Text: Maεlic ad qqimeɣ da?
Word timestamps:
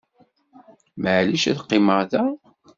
Maεlic 1.01 1.43
ad 1.51 1.59
qqimeɣ 1.63 1.99
da? 2.11 2.23